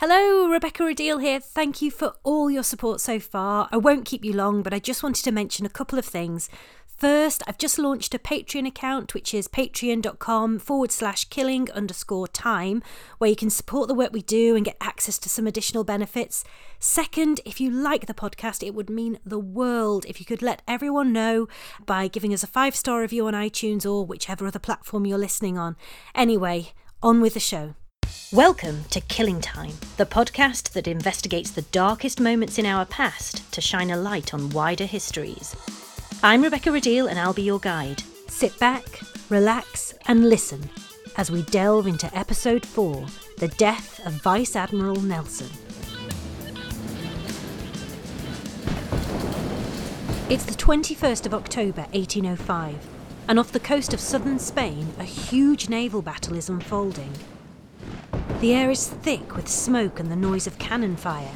[0.00, 1.40] Hello, Rebecca Rideal here.
[1.40, 3.68] Thank you for all your support so far.
[3.70, 6.48] I won't keep you long, but I just wanted to mention a couple of things.
[6.86, 12.82] First, I've just launched a Patreon account, which is patreon.com forward slash killing underscore time,
[13.18, 16.44] where you can support the work we do and get access to some additional benefits.
[16.78, 20.62] Second, if you like the podcast, it would mean the world if you could let
[20.66, 21.46] everyone know
[21.84, 25.58] by giving us a five star review on iTunes or whichever other platform you're listening
[25.58, 25.76] on.
[26.14, 26.72] Anyway,
[27.02, 27.74] on with the show.
[28.32, 33.60] Welcome to Killing Time, the podcast that investigates the darkest moments in our past to
[33.60, 35.54] shine a light on wider histories.
[36.22, 38.02] I'm Rebecca Rideal and I'll be your guide.
[38.28, 38.84] Sit back,
[39.28, 40.70] relax, and listen
[41.16, 43.04] as we delve into episode 4
[43.38, 45.50] The Death of Vice Admiral Nelson.
[50.28, 52.76] It's the 21st of October 1805,
[53.26, 57.12] and off the coast of southern Spain, a huge naval battle is unfolding.
[58.40, 61.34] The air is thick with smoke and the noise of cannon fire.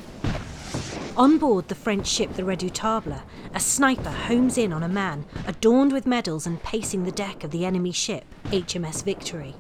[1.19, 3.21] On board the French ship the Redoutable,
[3.53, 7.51] a sniper homes in on a man adorned with medals and pacing the deck of
[7.51, 9.55] the enemy ship, HMS Victory.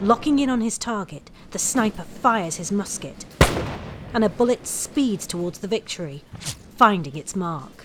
[0.00, 3.26] Locking in on his target, the sniper fires his musket,
[4.14, 7.84] and a bullet speeds towards the Victory, finding its mark.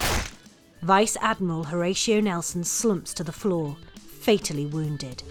[0.82, 3.76] Vice Admiral Horatio Nelson slumps to the floor,
[4.22, 5.24] fatally wounded.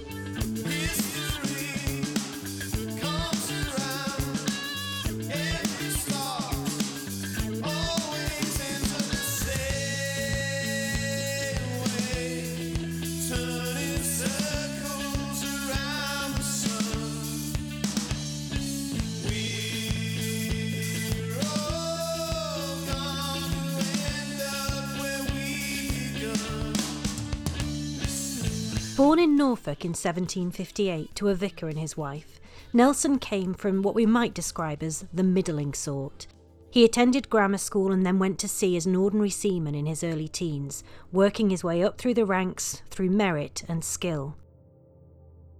[29.37, 32.41] Norfolk in 1758 to a vicar and his wife,
[32.73, 36.27] Nelson came from what we might describe as the middling sort.
[36.71, 40.03] He attended grammar school and then went to sea as an ordinary seaman in his
[40.03, 44.37] early teens, working his way up through the ranks through merit and skill.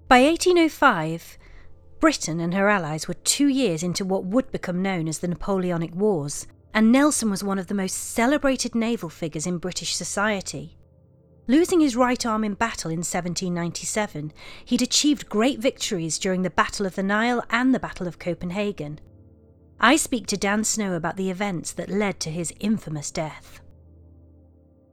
[0.09, 1.39] By 1805,
[2.01, 5.95] Britain and her allies were two years into what would become known as the Napoleonic
[5.95, 10.77] Wars, and Nelson was one of the most celebrated naval figures in British society.
[11.47, 14.33] Losing his right arm in battle in 1797,
[14.65, 18.99] he'd achieved great victories during the Battle of the Nile and the Battle of Copenhagen.
[19.79, 23.61] I speak to Dan Snow about the events that led to his infamous death.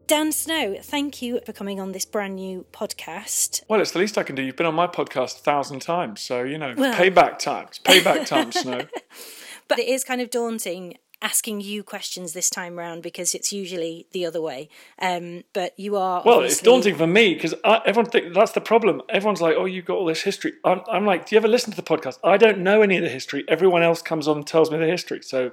[0.07, 3.61] Dan Snow, thank you for coming on this brand new podcast.
[3.69, 4.41] Well, it's the least I can do.
[4.41, 8.27] You've been on my podcast a thousand times, so you know, well, payback times, payback
[8.27, 8.87] time, Snow.
[9.69, 14.07] but it is kind of daunting asking you questions this time round because it's usually
[14.11, 14.69] the other way.
[14.99, 16.41] Um, but you are well.
[16.41, 19.01] It's daunting for me because everyone think that's the problem.
[19.09, 21.71] Everyone's like, "Oh, you've got all this history." I'm, I'm, like, "Do you ever listen
[21.71, 23.43] to the podcast?" I don't know any of the history.
[23.47, 25.21] Everyone else comes on and tells me the history.
[25.21, 25.51] So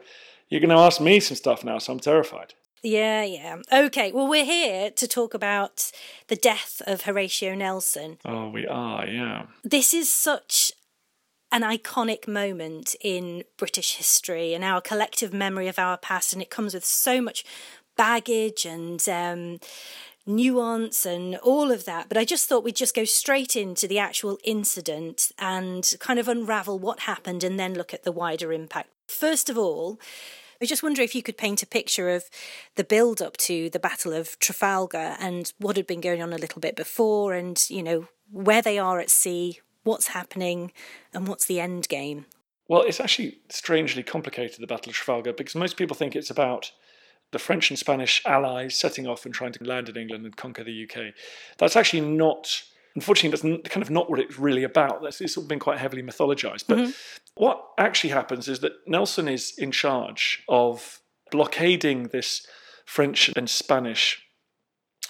[0.49, 1.78] you're going to ask me some stuff now.
[1.78, 2.55] So I'm terrified.
[2.83, 3.57] Yeah, yeah.
[3.73, 5.91] Okay, well, we're here to talk about
[6.28, 8.19] the death of Horatio Nelson.
[8.25, 9.47] Oh, we are, yeah.
[9.65, 10.73] This is such
[11.50, 16.50] an iconic moment in British history and our collective memory of our past, and it
[16.50, 17.44] comes with so much
[17.97, 19.59] baggage and um,
[20.26, 22.09] nuance and all of that.
[22.09, 26.28] But I just thought we'd just go straight into the actual incident and kind of
[26.28, 28.91] unravel what happened and then look at the wider impact.
[29.09, 29.98] First of all,
[30.60, 32.25] I just wonder if you could paint a picture of
[32.75, 36.38] the build up to the Battle of Trafalgar and what had been going on a
[36.38, 40.71] little bit before and, you know, where they are at sea, what's happening
[41.15, 42.26] and what's the end game?
[42.69, 46.71] Well, it's actually strangely complicated, the Battle of Trafalgar, because most people think it's about
[47.32, 50.62] the French and Spanish allies setting off and trying to land in England and conquer
[50.62, 51.15] the UK.
[51.56, 52.62] That's actually not,
[52.94, 55.03] unfortunately, that's kind of not what it's really about.
[55.03, 56.65] That's, it's been quite heavily mythologized.
[56.69, 56.91] But mm-hmm.
[57.34, 61.00] what actually happens is that Nelson is in charge of
[61.31, 62.47] blockading this
[62.84, 64.22] French and Spanish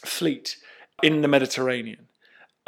[0.05, 0.57] fleet
[1.03, 2.07] in the Mediterranean.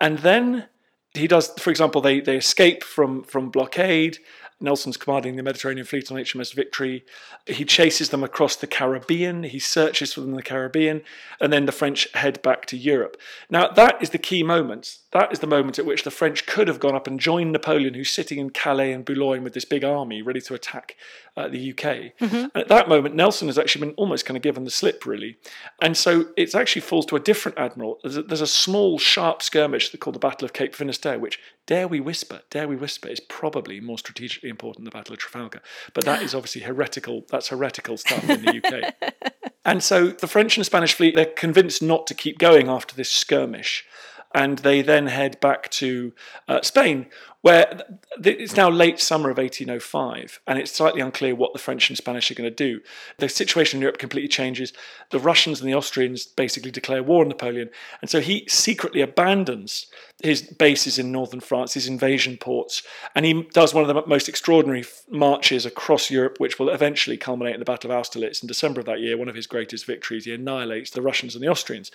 [0.01, 0.67] And then
[1.15, 4.19] he does, for example, they, they escape from, from blockade.
[4.61, 7.05] Nelson's commanding the Mediterranean fleet on HMS Victory.
[7.47, 9.45] He chases them across the Caribbean.
[9.45, 11.03] He searches for them in the Caribbean.
[11.41, 13.17] And then the French head back to Europe.
[13.49, 14.99] Now, that is the key moment.
[15.13, 17.95] That is the moment at which the French could have gone up and joined Napoleon,
[17.95, 20.97] who's sitting in Calais and Boulogne with this big army ready to attack
[21.37, 22.17] uh, the UK.
[22.21, 22.37] Mm-hmm.
[22.37, 25.37] And at that moment, Nelson has actually been almost kind of given the slip, really.
[25.81, 27.99] And so it actually falls to a different admiral.
[28.03, 31.89] There's a, there's a small, sharp skirmish called the Battle of Cape Finisterre, which, dare
[31.89, 35.63] we whisper, dare we whisper, is probably more strategically important the Battle of Trafalgar.
[35.95, 37.25] But that is obviously heretical.
[37.29, 39.33] That's heretical stuff in the UK.
[39.65, 43.11] and so the French and Spanish fleet, they're convinced not to keep going after this
[43.11, 43.87] skirmish
[44.35, 46.13] and they then head back to
[46.49, 47.07] uh, Spain,
[47.43, 47.85] where
[48.23, 52.31] it's now late summer of 1805, and it's slightly unclear what the French and Spanish
[52.31, 52.81] are going to do.
[53.19, 54.75] The situation in Europe completely changes.
[55.11, 57.71] The Russians and the Austrians basically declare war on Napoleon,
[58.03, 59.87] and so he secretly abandons
[60.23, 62.83] his bases in northern France, his invasion ports,
[63.15, 67.55] and he does one of the most extraordinary marches across Europe, which will eventually culminate
[67.55, 70.27] in the Battle of Austerlitz in December of that year, one of his greatest victories.
[70.27, 71.91] He annihilates the Russians and the Austrians.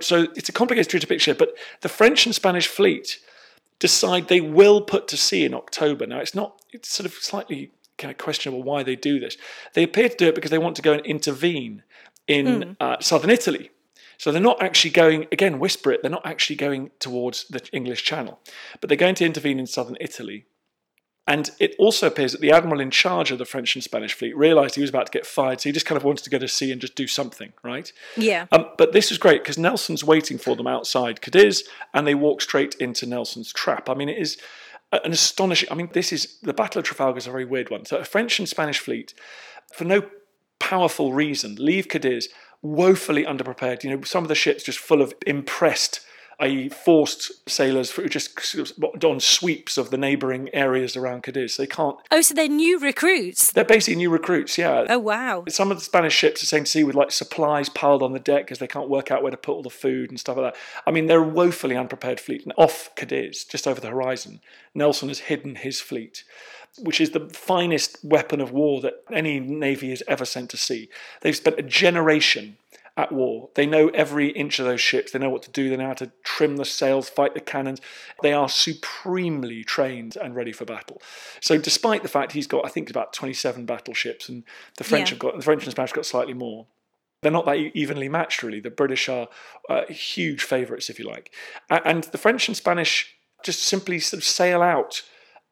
[0.00, 3.20] So it's a complicated picture, but the French and Spanish fleet
[3.78, 6.06] decide they will put to sea in October.
[6.06, 9.36] Now, it's not, it's sort of slightly kind of questionable why they do this.
[9.74, 11.82] They appear to do it because they want to go and intervene
[12.26, 12.76] in mm.
[12.80, 13.70] uh, southern Italy.
[14.18, 18.02] So they're not actually going, again, whisper it, they're not actually going towards the English
[18.02, 18.38] Channel,
[18.80, 20.46] but they're going to intervene in southern Italy
[21.26, 24.36] and it also appears that the admiral in charge of the French and Spanish fleet
[24.36, 26.38] realised he was about to get fired, so he just kind of wanted to go
[26.38, 27.92] to sea and just do something, right?
[28.16, 28.46] Yeah.
[28.52, 32.42] Um, but this is great because Nelson's waiting for them outside Cadiz, and they walk
[32.42, 33.88] straight into Nelson's trap.
[33.88, 34.38] I mean, it is
[34.92, 35.68] an astonishing.
[35.70, 37.84] I mean, this is the Battle of Trafalgar is a very weird one.
[37.84, 39.12] So, a French and Spanish fleet,
[39.74, 40.02] for no
[40.60, 42.28] powerful reason, leave Cadiz
[42.62, 43.82] woefully underprepared.
[43.82, 46.00] You know, some of the ships just full of impressed
[46.40, 48.56] i.e., forced sailors for just
[49.02, 51.56] on sweeps of the neighbouring areas around Cadiz.
[51.56, 51.96] They can't.
[52.10, 53.52] Oh, so they're new recruits.
[53.52, 54.58] They're basically new recruits.
[54.58, 54.84] Yeah.
[54.88, 55.44] Oh wow.
[55.48, 58.18] Some of the Spanish ships are sailing to sea with like supplies piled on the
[58.18, 60.52] deck because they can't work out where to put all the food and stuff like
[60.52, 60.60] that.
[60.86, 62.46] I mean, they're a woefully unprepared fleet.
[62.56, 64.40] Off Cadiz, just over the horizon,
[64.74, 66.24] Nelson has hidden his fleet
[66.78, 70.90] which is the finest weapon of war that any navy has ever sent to sea.
[71.22, 72.58] They've spent a generation
[72.96, 73.50] at war.
[73.54, 75.12] They know every inch of those ships.
[75.12, 75.68] They know what to do.
[75.68, 77.80] They know how to trim the sails, fight the cannons.
[78.22, 81.02] They are supremely trained and ready for battle.
[81.40, 84.44] So, despite the fact he's got, I think, about 27 battleships, and
[84.78, 85.14] the French yeah.
[85.14, 86.66] have got, the French and Spanish have got slightly more.
[87.22, 88.60] They're not that evenly matched, really.
[88.60, 89.28] The British are
[89.68, 91.34] uh, huge favourites, if you like,
[91.68, 95.02] and the French and Spanish just simply sort of sail out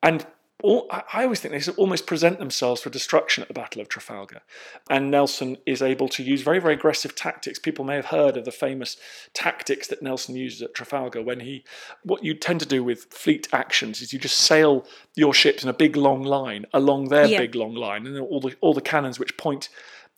[0.02, 0.26] and
[0.62, 4.40] all, I always think they almost present themselves for destruction at the Battle of Trafalgar.
[4.88, 7.58] And Nelson is able to use very, very aggressive tactics.
[7.58, 8.96] People may have heard of the famous
[9.34, 11.64] tactics that Nelson uses at Trafalgar when he,
[12.02, 15.68] what you tend to do with fleet actions is you just sail your ships in
[15.68, 17.40] a big long line along their yeah.
[17.40, 19.68] big long line, and all the all the cannons which point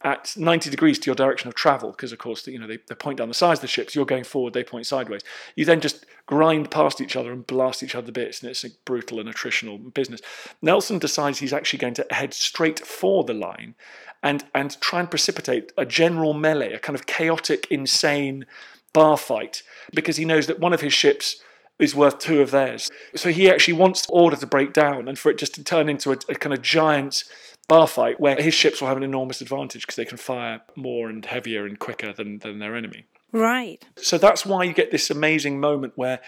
[0.06, 2.94] at 90 degrees to your direction of travel, because of course, you know, they, they
[2.94, 5.22] point down the sides of the ships, you're going forward, they point sideways.
[5.56, 8.62] You then just grind past each other and blast each other to bits, and it's
[8.62, 10.20] a brutal and attritional business.
[10.62, 13.74] Nelson decides he's actually going to head straight for the line
[14.22, 18.46] and, and try and precipitate a general melee, a kind of chaotic, insane
[18.92, 21.42] bar fight, because he knows that one of his ships
[21.80, 22.92] is worth two of theirs.
[23.16, 26.12] So he actually wants order to break down and for it just to turn into
[26.12, 27.24] a, a kind of giant
[27.68, 31.08] bar fight where his ships will have an enormous advantage because they can fire more
[31.08, 33.06] and heavier and quicker than, than their enemy.
[33.32, 33.84] Right.
[33.96, 36.20] So that's why you get this amazing moment where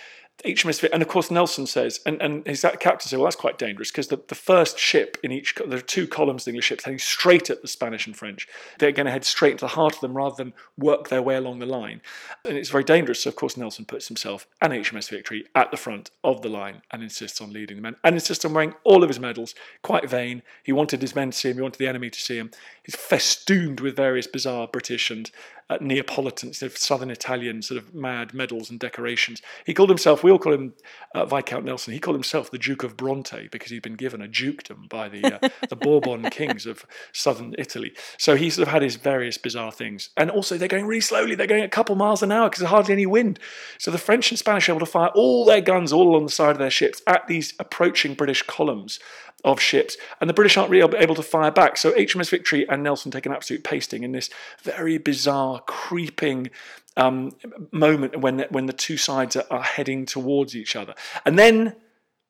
[0.45, 3.91] HMS and of course Nelson says, and, and his captain said, well, that's quite dangerous
[3.91, 6.99] because the, the first ship in each, there are two columns of English ships heading
[6.99, 8.47] straight at the Spanish and French.
[8.79, 11.35] They're going to head straight into the heart of them rather than work their way
[11.35, 12.01] along the line.
[12.45, 13.23] And it's very dangerous.
[13.23, 16.83] So, of course, Nelson puts himself and HMS Victory at the front of the line
[16.93, 19.57] and insists on leading the men and insists on wearing all of his medals.
[19.83, 20.43] Quite vain.
[20.63, 22.53] He wanted his men to see him, he wanted the enemy to see him.
[22.85, 25.31] He's festooned with various bizarre British and
[25.71, 29.43] uh, Neapolitan, sort of southern Italian sort of mad medals and decorations.
[29.65, 30.75] He called himself, we all call him
[31.15, 34.29] uh, Viscount Nelson, he called himself the Duke of Bronte because he'd been given a
[34.29, 37.93] dukedom by the, uh, the Bourbon kings of southern Italy.
[38.17, 40.11] So he sort of had his various bizarre things.
[40.17, 42.71] And also, they're going really slowly, they're going a couple miles an hour because there's
[42.71, 43.39] hardly any wind.
[43.79, 46.33] So the French and Spanish are able to fire all their guns all along the
[46.33, 48.99] side of their ships at these approaching British columns
[49.45, 51.77] of ships, and the British aren't really able to fire back.
[51.77, 54.31] So HMS Victory and Nelson take an absolute pasting in this
[54.63, 56.51] very bizarre, creeping
[56.97, 57.33] um,
[57.71, 61.77] moment when when the two sides are, are heading towards each other, and then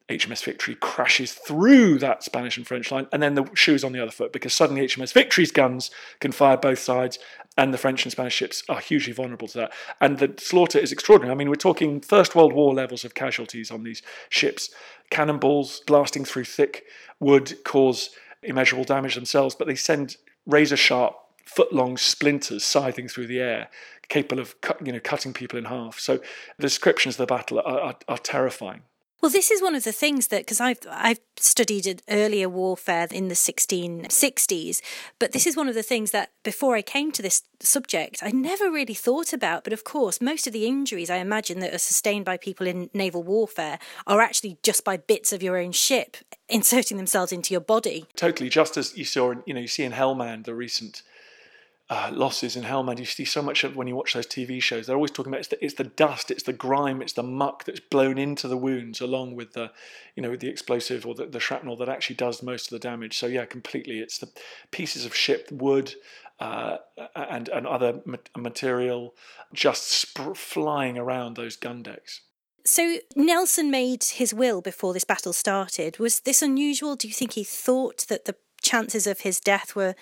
[0.09, 4.03] HMS Victory crashes through that Spanish and French line, and then the shoe's on the
[4.03, 7.19] other foot because suddenly HMS Victory's guns can fire both sides,
[7.59, 9.73] and the French and Spanish ships are hugely vulnerable to that.
[10.01, 11.33] And the slaughter is extraordinary.
[11.33, 14.01] I mean, we're talking First World War levels of casualties on these
[14.31, 14.71] ships.
[15.11, 16.85] Cannonballs blasting through thick
[17.21, 18.11] wood cause
[18.43, 23.69] immeasurable damage themselves, but they send razor sharp, foot long splinters scything through the air,
[24.09, 25.99] capable of you know cutting people in half.
[25.99, 26.19] So
[26.57, 28.83] the descriptions of the battle are, are, are terrifying.
[29.21, 33.27] Well, this is one of the things that because I've I've studied earlier warfare in
[33.27, 34.81] the 1660s,
[35.19, 38.31] but this is one of the things that before I came to this subject I
[38.31, 39.65] never really thought about.
[39.65, 42.91] But of course, most of the injuries I imagine that are sustained by people in
[42.95, 46.17] naval warfare are actually just by bits of your own ship
[46.49, 48.07] inserting themselves into your body.
[48.15, 51.03] Totally, just as you saw, you know, you see in Helmand the recent
[51.91, 52.99] uh, losses in Helmand.
[52.99, 54.87] You see so much of when you watch those TV shows.
[54.87, 57.65] They're always talking about it's the, it's the dust, it's the grime, it's the muck
[57.65, 59.71] that's blown into the wounds, along with the,
[60.15, 63.17] you know, the explosive or the, the shrapnel that actually does most of the damage.
[63.17, 64.31] So yeah, completely, it's the
[64.71, 65.95] pieces of ship, wood,
[66.41, 66.77] uh,
[67.17, 68.01] and and other
[68.37, 69.15] material
[69.53, 72.21] just sp- flying around those gun decks.
[72.65, 75.99] So Nelson made his will before this battle started.
[75.99, 76.97] Was this unusual?
[76.97, 79.95] Do you think he thought that the chances of his death were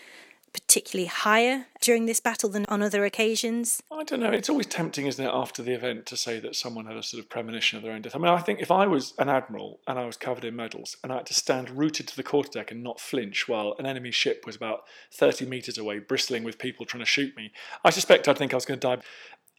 [0.56, 3.82] particularly higher during this battle than on other occasions?
[3.92, 4.30] I don't know.
[4.30, 7.22] It's always tempting, isn't it, after the event to say that someone had a sort
[7.22, 8.16] of premonition of their own death.
[8.16, 10.96] I mean, I think if I was an admiral and I was covered in medals
[11.02, 14.10] and I had to stand rooted to the quarterdeck and not flinch while an enemy
[14.10, 17.52] ship was about 30 metres away, bristling with people trying to shoot me,
[17.84, 19.02] I suspect I'd think I was going to die.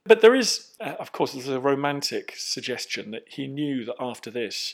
[0.04, 4.32] But there is, uh, of course, there's a romantic suggestion that he knew that after
[4.32, 4.74] this,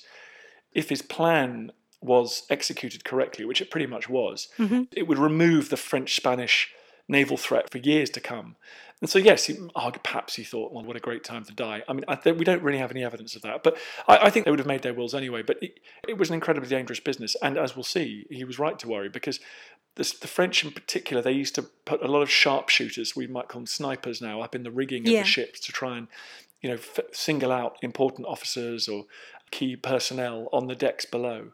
[0.73, 1.71] if his plan
[2.03, 4.83] was executed correctly, which it pretty much was, mm-hmm.
[4.91, 6.73] it would remove the French Spanish
[7.07, 8.55] naval threat for years to come.
[9.01, 11.83] And so, yes, he, oh, perhaps he thought, well, what a great time to die.
[11.89, 14.45] I mean, I we don't really have any evidence of that, but I, I think
[14.45, 15.41] they would have made their wills anyway.
[15.41, 17.35] But it, it, was an incredibly dangerous business.
[17.41, 19.41] And as we'll see, he was right to worry because
[19.95, 23.49] the, the, French in particular, they used to put a lot of sharpshooters, we might
[23.49, 25.19] call them snipers now, up in the rigging yeah.
[25.19, 26.07] of the ships to try and
[26.61, 29.03] you know, f- single out important officers or
[29.53, 31.49] key personnel on the decks below.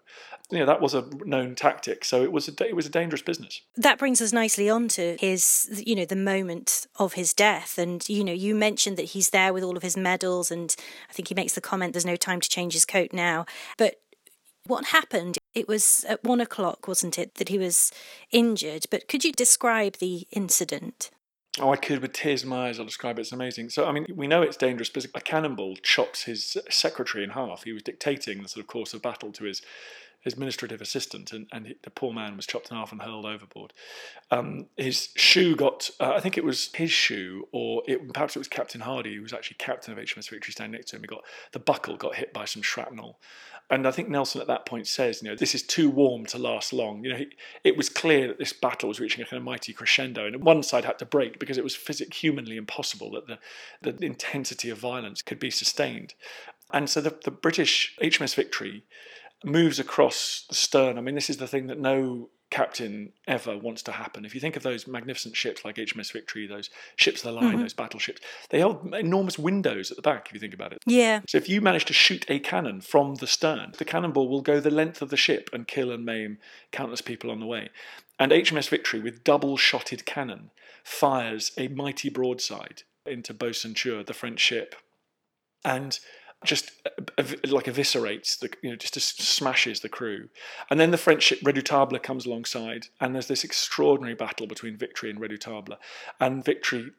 [0.50, 3.22] You know, that was a known tactic, so it was a it was a dangerous
[3.22, 3.62] business.
[3.76, 8.08] That brings us nicely on to his, you know, the moment of his death, and
[8.08, 10.74] you know, you mentioned that he's there with all of his medals, and
[11.10, 13.46] I think he makes the comment, "There's no time to change his coat now,"
[13.78, 13.96] but.
[14.66, 15.40] What happened?
[15.56, 17.92] It was at one o'clock, wasn't it, that he was
[18.30, 18.86] injured?
[18.92, 21.10] But could you describe the incident?
[21.62, 22.80] Oh, I could with tears in my eyes.
[22.80, 23.22] I'll describe it.
[23.22, 23.70] It's amazing.
[23.70, 27.64] So, I mean, we know it's dangerous because a cannonball chops his secretary in half.
[27.64, 29.62] He was dictating the sort of course of battle to his
[30.26, 33.74] administrative assistant, and, and the poor man was chopped in half and hurled overboard.
[34.32, 38.40] Um, his shoe got, uh, I think it was his shoe, or it, perhaps it
[38.40, 41.02] was Captain Hardy, who was actually captain of HMS Victory, standing next to him.
[41.04, 43.20] He got the buckle got hit by some shrapnel,
[43.72, 46.40] and I think Nelson at that point says, you know, this is too warm to
[46.40, 47.04] last long.
[47.04, 47.28] You know, he,
[47.64, 50.64] it was clear that this battle was reaching a kind of mighty crescendo, and one
[50.64, 53.40] side had to break because it was physically humanly impossible that
[53.82, 56.16] the, the intensity of violence could be sustained.
[56.72, 58.84] And so the, the British HMS Victory
[59.44, 60.98] moves across the stern.
[60.98, 64.26] I mean, this is the thing that no captain ever wants to happen.
[64.26, 67.54] If you think of those magnificent ships like HMS Victory, those ships of the line,
[67.54, 67.62] mm-hmm.
[67.62, 70.80] those battleships, they hold enormous windows at the back, if you think about it.
[70.86, 71.22] Yeah.
[71.28, 74.60] So if you manage to shoot a cannon from the stern, the cannonball will go
[74.60, 76.40] the length of the ship and kill and maim
[76.72, 77.70] countless people on the way.
[78.18, 80.50] And HMS Victory, with double shotted cannon,
[80.84, 84.76] fires a mighty broadside into Bucentaure, the French ship.
[85.64, 86.00] And
[86.46, 90.30] just uh, like eviscerates the you know just, just smashes the crew.
[90.70, 95.10] And then the french ship redoutable comes alongside and there's this extraordinary battle between victory
[95.10, 95.78] and redoutable.
[96.20, 96.92] And victory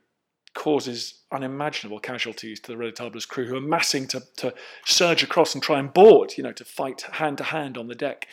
[0.54, 4.52] causes unimaginable casualties to the Redoutable's crew who are massing to, to
[4.84, 7.94] surge across and try and board, you know, to fight hand to hand on the
[7.94, 8.26] deck.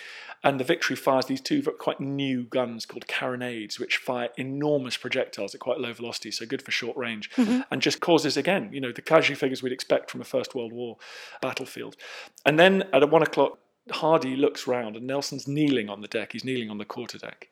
[0.44, 5.56] And the Victory fires these two quite new guns called carronades, which fire enormous projectiles
[5.56, 7.62] at quite low velocity, so good for short range, mm-hmm.
[7.72, 10.74] and just causes, again, you know, the casualty figures we'd expect from a First World
[10.74, 10.98] War
[11.42, 11.98] battlefield.
[12.46, 13.58] And then at one o'clock,
[13.92, 16.34] Hardy looks round and Nelson's kneeling on the deck.
[16.34, 17.48] He's kneeling on the quarterdeck.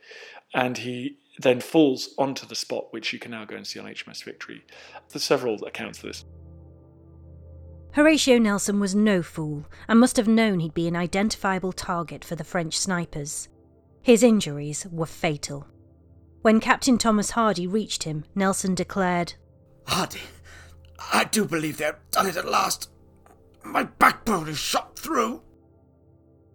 [0.54, 3.86] And he then falls onto the spot, which you can now go and see on
[3.86, 4.64] HMS Victory.
[5.10, 6.26] There's several accounts of this.
[7.94, 12.36] Horatio Nelson was no fool and must have known he'd be an identifiable target for
[12.36, 13.48] the French snipers.
[14.02, 15.66] His injuries were fatal.
[16.42, 19.34] When Captain Thomas Hardy reached him, Nelson declared,
[19.88, 20.22] Hardy,
[21.12, 22.90] I do believe they've done it at last.
[23.64, 25.42] My backbone is shot through.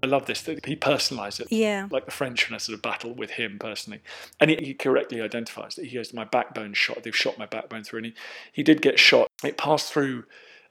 [0.02, 1.48] I love this that he personalised it.
[1.50, 1.88] Yeah.
[1.90, 4.00] Like the French in a sort of battle with him personally.
[4.38, 7.84] And he, he correctly identifies that he goes, My backbone shot, they've shot my backbone
[7.84, 7.98] through.
[7.98, 8.14] And he,
[8.52, 9.28] he did get shot.
[9.44, 10.24] It passed through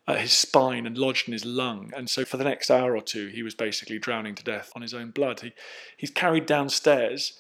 [0.07, 1.91] uh, his spine and lodged in his lung.
[1.95, 4.81] And so for the next hour or two, he was basically drowning to death on
[4.81, 5.41] his own blood.
[5.41, 5.53] He,
[5.95, 7.37] he's carried downstairs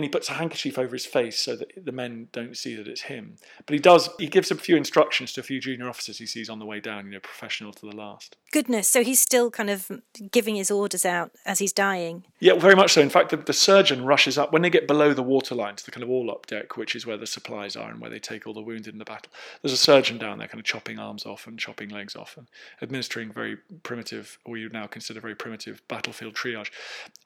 [0.00, 2.88] and he puts a handkerchief over his face so that the men don't see that
[2.88, 3.36] it's him.
[3.66, 6.48] But he does, he gives a few instructions to a few junior officers he sees
[6.48, 8.36] on the way down, you know, professional to the last.
[8.50, 9.90] Goodness, so he's still kind of
[10.32, 12.24] giving his orders out as he's dying.
[12.38, 13.02] Yeah, very much so.
[13.02, 15.90] In fact, the, the surgeon rushes up when they get below the waterline to the
[15.90, 18.54] kind of orlop deck, which is where the supplies are and where they take all
[18.54, 19.30] the wounded in the battle.
[19.60, 22.46] There's a surgeon down there kind of chopping arms off and chopping legs off and
[22.80, 26.70] administering very primitive, or you'd now consider very primitive battlefield triage.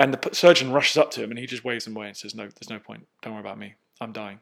[0.00, 2.34] And the surgeon rushes up to him and he just waves him away and says,
[2.34, 3.06] No, there's no point.
[3.22, 3.74] Don't worry about me.
[4.00, 4.40] I'm dying.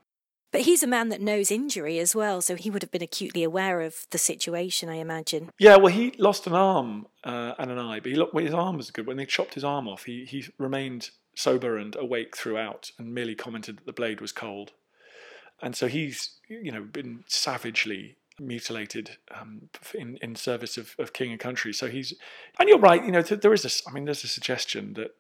[0.51, 3.43] But he's a man that knows injury as well, so he would have been acutely
[3.43, 5.51] aware of the situation, I imagine.
[5.59, 8.53] Yeah, well, he lost an arm uh, and an eye, but he looked, well, his
[8.53, 9.07] arm was good.
[9.07, 13.35] When they chopped his arm off, he, he remained sober and awake throughout and merely
[13.35, 14.73] commented that the blade was cold.
[15.63, 21.31] and so he's you know been savagely mutilated um, in in service of, of king
[21.31, 21.73] and country.
[21.73, 22.13] So he's
[22.59, 23.03] and you're right.
[23.03, 23.83] You know there is this.
[23.87, 25.15] I mean, there's a suggestion that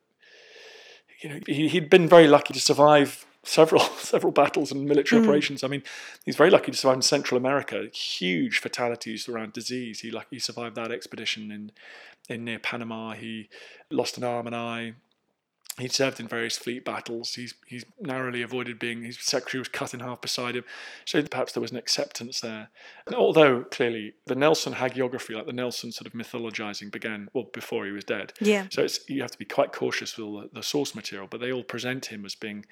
[1.22, 5.24] you know he, he'd been very lucky to survive several several battles and military mm.
[5.24, 5.64] operations.
[5.64, 5.82] I mean,
[6.24, 7.86] he's very lucky to survive in Central America.
[7.92, 10.00] Huge fatalities around disease.
[10.00, 11.72] He lucky survived that expedition in
[12.28, 13.12] in near Panama.
[13.12, 13.48] He
[13.90, 14.94] lost an arm and eye.
[15.78, 17.34] He served in various fleet battles.
[17.34, 20.64] He's he's narrowly avoided being his secretary was cut in half beside him.
[21.06, 22.68] So perhaps there was an acceptance there.
[23.06, 27.86] And although clearly the Nelson hagiography, like the Nelson sort of mythologizing, began well before
[27.86, 28.34] he was dead.
[28.38, 28.66] Yeah.
[28.70, 31.40] So it's you have to be quite cautious with all the, the source material, but
[31.40, 32.66] they all present him as being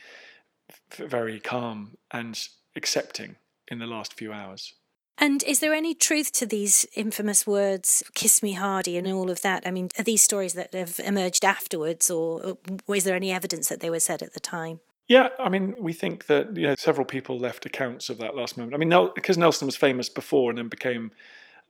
[0.95, 2.39] very calm and
[2.77, 3.37] accepting
[3.69, 4.75] in the last few hours.
[5.23, 9.43] And is there any truth to these infamous words, kiss me hardy, and all of
[9.43, 9.67] that?
[9.67, 12.57] I mean, are these stories that have emerged afterwards, or,
[12.89, 14.81] is there any evidence that they were said at the time?
[15.09, 18.57] Yeah, I mean, we think that you know, several people left accounts of that last
[18.57, 18.75] moment.
[18.75, 21.11] I mean, because Nelson was famous before and then became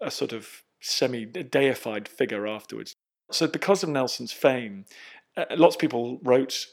[0.01, 2.95] a sort of semi deified figure afterwards.
[3.33, 4.85] So, because of Nelson's fame,
[5.37, 6.67] uh, lots of people wrote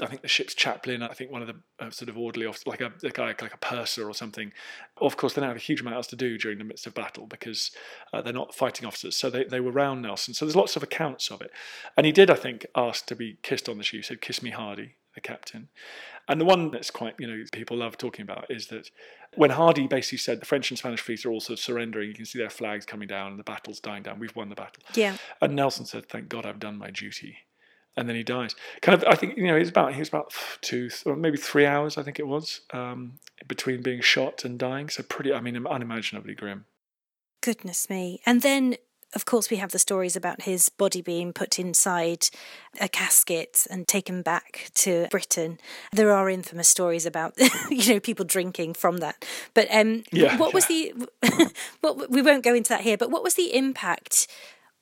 [0.00, 2.66] I think the ship's chaplain, I think one of the uh, sort of orderly officers,
[2.66, 4.52] like a, a, guy like a purser or something.
[4.98, 6.94] Of course, they don't have a huge amount else to do during the midst of
[6.94, 7.70] battle because
[8.12, 9.16] uh, they're not fighting officers.
[9.16, 10.34] So they, they were around Nelson.
[10.34, 11.50] So there's lots of accounts of it.
[11.96, 13.98] And he did, I think, ask to be kissed on the shoe.
[13.98, 15.70] He said, "Kiss me, Hardy." The captain.
[16.28, 18.90] And the one that's quite, you know, people love talking about is that
[19.34, 22.14] when Hardy basically said the French and Spanish fleets are all sort of surrendering, you
[22.14, 24.18] can see their flags coming down and the battle's dying down.
[24.18, 24.82] We've won the battle.
[24.92, 25.16] Yeah.
[25.40, 27.38] And Nelson said, Thank God I've done my duty
[27.96, 28.54] and then he dies.
[28.82, 31.66] Kind of, I think you know, he's about he was about two or maybe three
[31.66, 34.88] hours, I think it was, um, between being shot and dying.
[34.88, 36.66] So pretty, I mean, unimaginably grim.
[37.40, 38.20] Goodness me!
[38.26, 38.76] And then,
[39.14, 42.28] of course, we have the stories about his body being put inside
[42.80, 45.58] a casket and taken back to Britain.
[45.92, 47.34] There are infamous stories about
[47.70, 49.24] you know people drinking from that.
[49.54, 50.54] But um, yeah, what yeah.
[50.54, 51.52] was the?
[51.80, 52.98] what we won't go into that here.
[52.98, 54.26] But what was the impact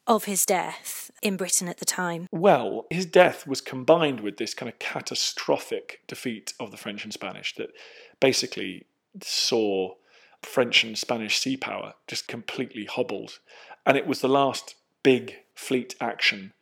[0.07, 2.29] of his death in Britain at the time?
[2.31, 7.13] Well, his death was combined with this kind of catastrophic defeat of the French and
[7.13, 7.71] Spanish that
[8.21, 8.87] basically
[9.23, 9.95] saw
[10.43, 13.38] French and Spanish sea power just completely hobbled.
[13.87, 16.53] And it was the last big fleet action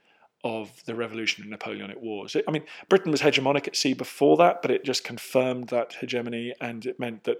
[0.44, 2.37] of the Revolution and Napoleonic Wars.
[2.46, 6.52] I mean, Britain was hegemonic at sea before that, but it just confirmed that hegemony,
[6.61, 7.38] and it meant that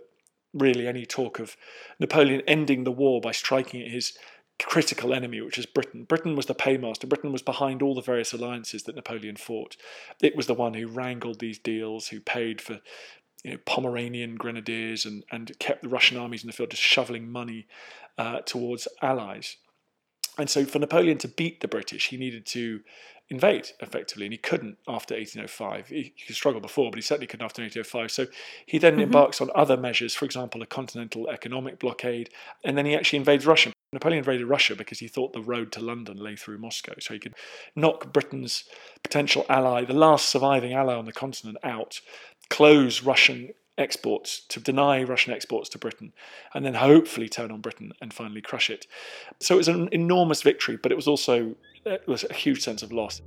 [0.55, 1.57] really any talk of
[1.99, 4.17] Napoleon ending the war by striking at his
[4.67, 6.05] critical enemy, which is Britain.
[6.05, 7.07] Britain was the paymaster.
[7.07, 9.77] Britain was behind all the various alliances that Napoleon fought.
[10.21, 12.81] It was the one who wrangled these deals, who paid for
[13.45, 17.31] you know, Pomeranian grenadiers and, and kept the Russian armies in the field, just shoveling
[17.31, 17.67] money
[18.19, 19.57] uh, towards allies.
[20.39, 22.81] And so, for Napoleon to beat the British, he needed to
[23.33, 25.89] invade effectively, and he couldn't after 1805.
[25.89, 28.11] He, he struggled before, but he certainly couldn't after 1805.
[28.11, 28.27] So
[28.67, 29.03] he then mm-hmm.
[29.03, 32.31] embarks on other measures, for example, a continental economic blockade,
[32.65, 33.73] and then he actually invades Russia.
[33.93, 37.21] Napoleon invaded Russia because he thought the road to London lay through Moscow, so he
[37.21, 37.35] could
[37.77, 38.65] knock Britain's
[39.03, 42.01] potential ally, the last surviving ally on the continent, out,
[42.49, 46.13] close Russian exports, to deny Russian exports to Britain,
[46.55, 48.87] and then hopefully turn on Britain and finally crush it.
[49.41, 51.57] So it was an enormous victory, but it was also
[51.87, 53.23] uh, it was a huge sense of loss.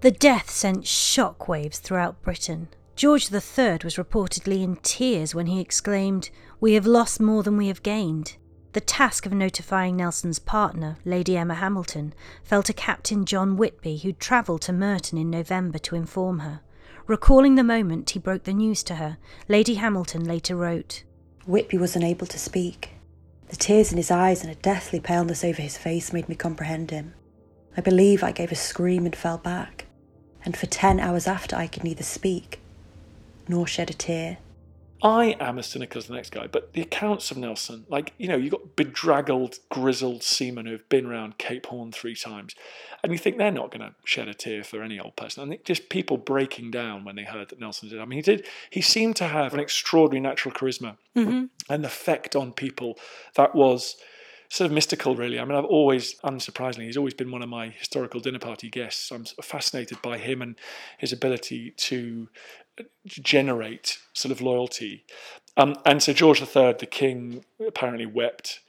[0.00, 2.68] The death sent shockwaves throughout Britain.
[2.96, 7.68] George III was reportedly in tears when he exclaimed, We have lost more than we
[7.68, 8.36] have gained.
[8.72, 14.18] The task of notifying Nelson's partner, Lady Emma Hamilton, fell to Captain John Whitby, who'd
[14.18, 16.62] travelled to Merton in November to inform her.
[17.08, 21.02] Recalling the moment he broke the news to her, Lady Hamilton later wrote
[21.46, 22.90] Whitby was unable to speak.
[23.48, 26.92] The tears in his eyes and a deathly paleness over his face made me comprehend
[26.92, 27.14] him.
[27.76, 29.86] I believe I gave a scream and fell back,
[30.44, 32.60] and for ten hours after I could neither speak
[33.48, 34.38] nor shed a tear.
[35.02, 38.28] I am as cynical as the next guy, but the accounts of Nelson, like, you
[38.28, 42.54] know, you've got bedraggled, grizzled seamen who have been around Cape Horn three times,
[43.02, 45.42] and you think they're not going to shed a tear for any old person.
[45.42, 47.98] I think just people breaking down when they heard that Nelson did.
[47.98, 51.46] I mean, he did, he seemed to have an extraordinary natural charisma mm-hmm.
[51.68, 52.96] and effect on people
[53.34, 53.96] that was
[54.50, 55.40] sort of mystical, really.
[55.40, 59.10] I mean, I've always, unsurprisingly, he's always been one of my historical dinner party guests.
[59.10, 60.56] I'm fascinated by him and
[60.98, 62.28] his ability to
[63.06, 65.04] generate sort of loyalty.
[65.56, 68.60] Um, and so George III, the king, apparently wept.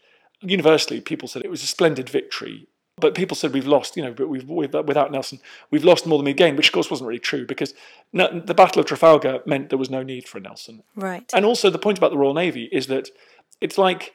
[0.41, 2.67] Universally, people said it was a splendid victory.
[2.97, 5.39] But people said we've lost, you know, but we've, without Nelson,
[5.71, 7.73] we've lost more than we gained, which of course wasn't really true because
[8.13, 10.83] the Battle of Trafalgar meant there was no need for a Nelson.
[10.95, 11.29] Right.
[11.33, 13.09] And also the point about the Royal Navy is that
[13.59, 14.13] it's like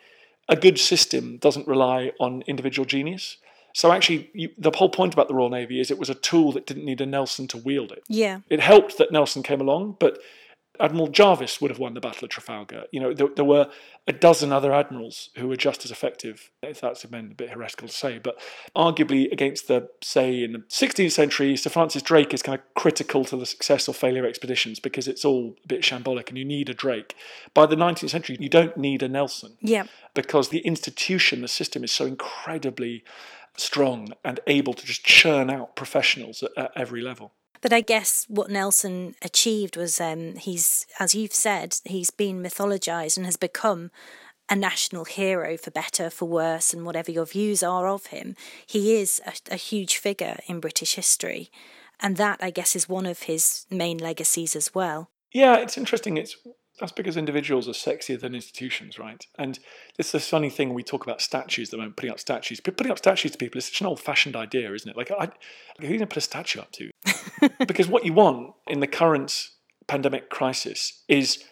[0.49, 3.39] a good system doesn't rely on individual genius.
[3.79, 6.51] So actually, you, the whole point about the Royal Navy is it was a tool
[6.51, 8.03] that didn't need a Nelson to wield it.
[8.09, 8.41] Yeah.
[8.51, 10.19] It helped that Nelson came along, but
[10.81, 12.87] Admiral Jervis would have won the Battle of Trafalgar.
[12.91, 13.71] You know, there, there, were
[14.09, 17.95] a dozen other admirals who were just as effective, if that's a bit heretical to
[17.95, 18.19] say.
[18.19, 18.41] But
[18.75, 23.25] arguably, against the, say, in the 16th century, Sir Francis Drake is kind of critical
[23.27, 26.45] to the success or failure of expeditions because it's all a bit shambolic and you
[26.45, 27.15] need a Drake.
[27.55, 29.57] By the 19th century, you don't need a Nelson.
[29.61, 29.85] Yeah.
[30.15, 33.05] Because the institution, the system is so incredibly
[33.59, 37.33] strong and able to just churn out professionals at, at every level.
[37.61, 43.17] But I guess what Nelson achieved was um, he's, as you've said, he's been mythologized
[43.17, 43.91] and has become
[44.49, 48.37] a national hero for better, for worse, and whatever your views are of him.
[48.67, 51.51] He is a, a huge figure in British history.
[52.01, 55.11] And that, I guess, is one of his main legacies as well.
[55.33, 56.17] Yeah, it's interesting.
[56.17, 56.37] It's
[56.79, 59.27] that's because individuals are sexier than institutions, right?
[59.39, 59.59] And
[59.99, 62.61] it's this funny thing we talk about statues, the moment putting up statues.
[62.61, 64.97] But Putting up statues to people is such an old-fashioned idea, isn't it?
[64.97, 65.27] Like, I,
[65.81, 66.91] who are you going to put a statue up to?
[67.67, 69.49] because what you want in the current
[69.87, 71.45] pandemic crisis is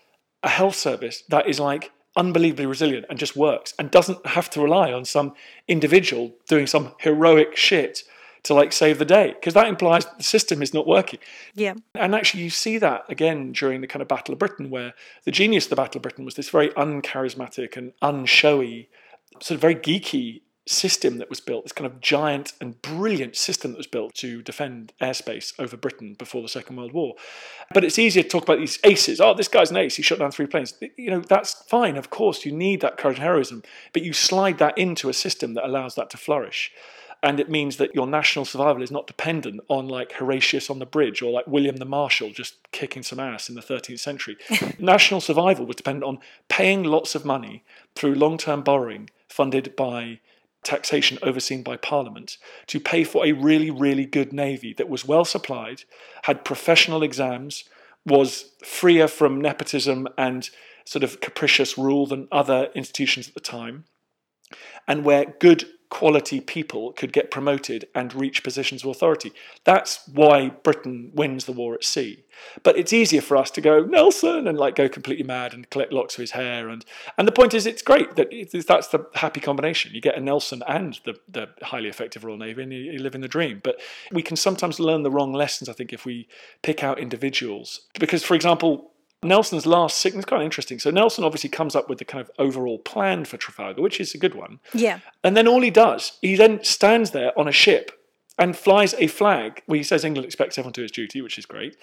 [0.42, 4.60] a health service that is like unbelievably resilient and just works and doesn't have to
[4.60, 5.34] rely on some
[5.68, 8.02] individual doing some heroic shit
[8.46, 11.20] to like save the day because that implies the system is not working.
[11.54, 11.74] Yeah.
[11.94, 15.30] And actually, you see that again during the kind of Battle of Britain, where the
[15.32, 18.88] genius of the Battle of Britain was this very uncharismatic and unshowy,
[19.40, 23.70] sort of very geeky system that was built, this kind of giant and brilliant system
[23.70, 27.14] that was built to defend airspace over Britain before the Second World War.
[27.72, 29.20] But it's easier to talk about these aces.
[29.20, 29.94] Oh, this guy's an ace.
[29.96, 30.74] He shot down three planes.
[30.96, 31.96] You know, that's fine.
[31.96, 35.54] Of course, you need that courage and heroism, but you slide that into a system
[35.54, 36.72] that allows that to flourish
[37.26, 40.86] and it means that your national survival is not dependent on like Horatius on the
[40.86, 44.36] bridge or like William the Marshal just kicking some ass in the 13th century.
[44.78, 47.64] national survival was dependent on paying lots of money
[47.96, 50.20] through long term borrowing funded by
[50.62, 55.24] taxation overseen by Parliament to pay for a really, really good navy that was well
[55.24, 55.82] supplied,
[56.22, 57.64] had professional exams,
[58.04, 60.50] was freer from nepotism and
[60.84, 63.82] sort of capricious rule than other institutions at the time,
[64.86, 69.32] and where good quality people could get promoted and reach positions of authority.
[69.64, 72.24] That's why Britain wins the war at sea.
[72.62, 75.92] But it's easier for us to go Nelson and like go completely mad and collect
[75.92, 76.68] locks of his hair.
[76.68, 76.84] And
[77.16, 78.30] and the point is, it's great that
[78.66, 79.94] that's the happy combination.
[79.94, 83.14] You get a Nelson and the, the highly effective Royal Navy, and you, you live
[83.14, 83.60] in the dream.
[83.62, 83.80] But
[84.12, 85.68] we can sometimes learn the wrong lessons.
[85.68, 86.28] I think if we
[86.62, 88.92] pick out individuals, because for example,
[89.26, 90.78] Nelson's last signal is kind of interesting.
[90.78, 94.14] So Nelson obviously comes up with the kind of overall plan for Trafalgar, which is
[94.14, 94.60] a good one.
[94.72, 95.00] Yeah.
[95.22, 97.92] And then all he does, he then stands there on a ship
[98.38, 101.38] and flies a flag where he says England expects everyone to do his duty, which
[101.38, 101.76] is great.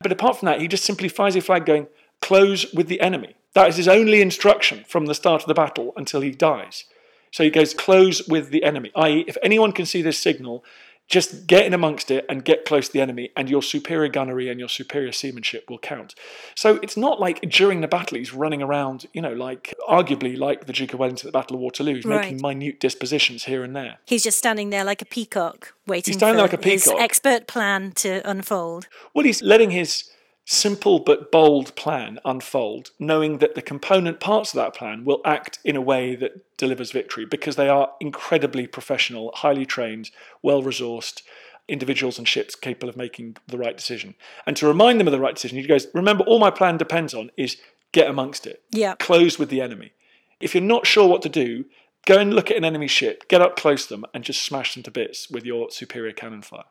[0.00, 1.88] But apart from that, he just simply flies a flag going,
[2.20, 3.34] close with the enemy.
[3.54, 6.84] That is his only instruction from the start of the battle until he dies.
[7.32, 10.64] So he goes, close with the enemy, i.e., if anyone can see this signal,
[11.08, 14.48] just get in amongst it and get close to the enemy, and your superior gunnery
[14.48, 16.14] and your superior seamanship will count.
[16.54, 20.66] So it's not like during the battle he's running around, you know, like arguably like
[20.66, 22.32] the Duke of Wellington at the Battle of Waterloo, he's right.
[22.32, 23.98] making minute dispositions here and there.
[24.04, 26.94] He's just standing there like a peacock, waiting he's standing for like a peacock.
[26.94, 28.88] his expert plan to unfold.
[29.14, 30.10] Well, he's letting his
[30.50, 35.58] simple but bold plan unfold, knowing that the component parts of that plan will act
[35.62, 41.20] in a way that delivers victory because they are incredibly professional, highly trained, well resourced
[41.68, 44.14] individuals and ships capable of making the right decision.
[44.46, 47.12] And to remind them of the right decision, he goes, Remember, all my plan depends
[47.12, 47.58] on is
[47.92, 48.94] get amongst it, yeah.
[48.94, 49.92] close with the enemy.
[50.40, 51.66] If you're not sure what to do,
[52.06, 54.72] go and look at an enemy ship, get up close to them, and just smash
[54.72, 56.64] them to bits with your superior cannon fire.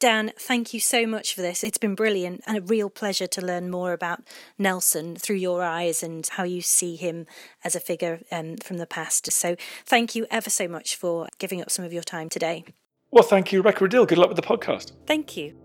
[0.00, 1.62] Dan, thank you so much for this.
[1.64, 4.20] It's been brilliant and a real pleasure to learn more about
[4.58, 7.26] Nelson through your eyes and how you see him
[7.62, 9.32] as a figure um, from the past.
[9.32, 12.64] So, thank you ever so much for giving up some of your time today.
[13.10, 14.06] Well, thank you, Rebecca Rideal.
[14.06, 14.92] Good luck with the podcast.
[15.06, 15.56] Thank you.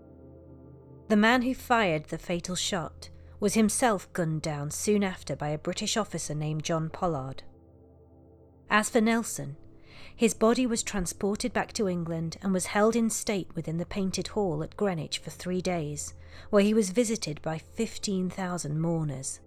[1.08, 5.58] The man who fired the fatal shot was himself gunned down soon after by a
[5.58, 7.42] British officer named John Pollard.
[8.70, 9.56] As for Nelson,
[10.20, 14.28] his body was transported back to England and was held in state within the Painted
[14.28, 16.12] Hall at Greenwich for three days,
[16.50, 19.40] where he was visited by 15,000 mourners.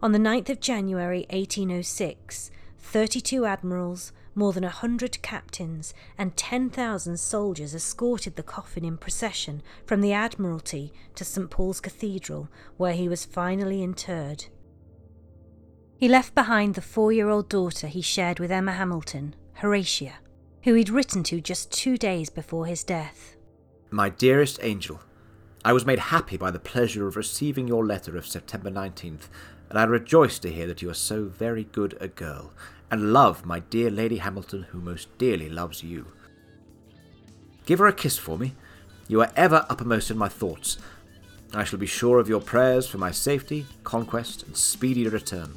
[0.00, 7.18] On the 9th of January 1806, 32 admirals, more than a hundred captains, and 10,000
[7.18, 13.08] soldiers escorted the coffin in procession from the Admiralty to St Paul's Cathedral, where he
[13.08, 14.44] was finally interred.
[16.04, 20.16] He left behind the four year old daughter he shared with Emma Hamilton, Horatia,
[20.64, 23.36] who he'd written to just two days before his death.
[23.90, 25.00] My dearest angel,
[25.64, 29.28] I was made happy by the pleasure of receiving your letter of September 19th,
[29.70, 32.52] and I rejoice to hear that you are so very good a girl,
[32.90, 36.08] and love my dear Lady Hamilton, who most dearly loves you.
[37.64, 38.52] Give her a kiss for me.
[39.08, 40.76] You are ever uppermost in my thoughts.
[41.54, 45.54] I shall be sure of your prayers for my safety, conquest, and speedy return.